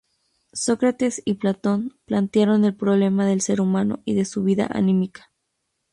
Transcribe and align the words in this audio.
Sócrates 0.53 1.21
y 1.25 1.35
Platón 1.35 1.99
plantearon 2.05 2.65
el 2.65 2.75
problema 2.75 3.27
del 3.27 3.39
ser 3.41 3.61
humano 3.61 4.01
y 4.03 4.15
de 4.15 4.25
su 4.25 4.41
vida 4.43 4.65
anímica. 4.71 5.29